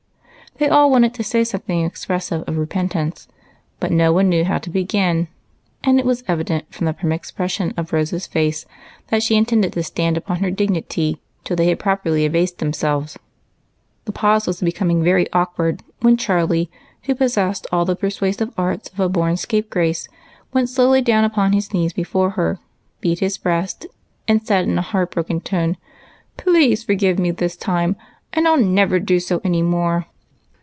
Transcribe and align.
They 0.57 0.67
all 0.67 0.91
wanted 0.91 1.13
to 1.15 1.23
say 1.23 1.43
something 1.45 1.83
expressive 1.85 2.43
of 2.45 2.57
repentance, 2.57 3.27
but 3.79 3.89
no 3.91 4.11
one 4.13 4.27
knew 4.29 4.43
how 4.45 4.57
to 4.59 4.69
begin, 4.69 5.27
and 5.83 5.97
it 5.97 6.05
was 6.05 6.25
evident, 6.27 6.71
from 6.71 6.85
the 6.85 6.93
prim 6.93 7.11
expression 7.13 7.73
of 7.77 7.91
Rose's 7.93 8.27
face, 8.27 8.65
that 9.07 9.23
she 9.23 9.35
intended 9.37 9.71
to 9.73 9.81
stand 9.81 10.17
upon 10.17 10.37
her 10.39 10.51
dignity 10.51 11.19
till 11.45 11.55
they 11.55 11.67
had 11.67 11.79
properly 11.79 12.25
abased 12.25 12.57
them 12.59 12.73
selves. 12.73 13.17
The 14.05 14.11
i^ause 14.11 14.45
was 14.45 14.59
becoming 14.61 15.01
very 15.03 15.31
awkward, 15.33 15.81
when 16.01 16.15
Charlie, 16.17 16.69
who 17.03 17.15
possessed 17.15 17.65
all 17.71 17.85
the 17.85 17.95
persuasive 17.95 18.53
arts 18.57 18.89
of 18.89 18.99
a 18.99 19.07
born 19.09 19.37
scapegrace, 19.37 20.09
went 20.53 20.69
slowly 20.69 21.01
down 21.01 21.23
upon 21.23 21.53
his 21.53 21.73
knees 21.73 21.93
before 21.93 22.31
her, 22.31 22.59
beat 22.99 23.17
his 23.19 23.37
breast, 23.39 23.87
and 24.27 24.45
said, 24.45 24.67
in 24.67 24.77
a 24.77 24.83
heart 24.83 25.11
broken 25.11 25.39
tone,— 25.39 25.77
"Please 26.37 26.83
forgive 26.83 27.17
me 27.17 27.31
this 27.31 27.55
time, 27.57 27.95
and 28.33 28.47
I'll 28.47 28.61
never 28.61 28.99
do 28.99 29.19
so 29.21 29.39
any 29.45 29.61
more." 29.63 30.05